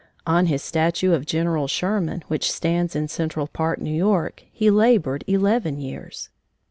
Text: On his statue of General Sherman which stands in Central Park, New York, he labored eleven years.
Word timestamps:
On 0.25 0.47
his 0.47 0.63
statue 0.63 1.13
of 1.13 1.27
General 1.27 1.67
Sherman 1.67 2.23
which 2.27 2.51
stands 2.51 2.95
in 2.95 3.07
Central 3.07 3.45
Park, 3.45 3.77
New 3.79 3.93
York, 3.93 4.41
he 4.51 4.71
labored 4.71 5.23
eleven 5.27 5.79
years. 5.79 6.29